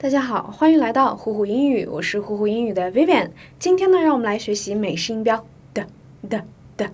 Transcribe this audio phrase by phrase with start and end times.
[0.00, 3.32] 大家好，欢迎来到虎虎英语，我是虎虎英语的 Vivian。
[3.58, 5.88] 今天呢，让我们来学习美式音标的
[6.30, 6.44] 的
[6.76, 6.92] 的。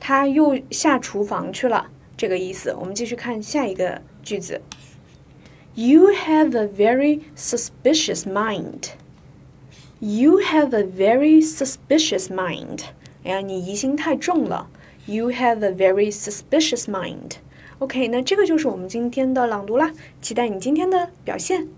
[0.00, 1.86] 她又下厨房去了，
[2.16, 2.74] 这个意思。
[2.74, 4.60] 我们继续看下一个句子。
[5.74, 8.90] You have a very suspicious mind.
[10.00, 12.80] You have a very suspicious mind.
[13.24, 14.68] 哎呀，你疑心太重了。
[15.06, 17.36] You have a very suspicious mind.
[17.78, 19.92] OK，那这个就是我们今天的朗读啦。
[20.20, 21.68] 期待你今天的表现。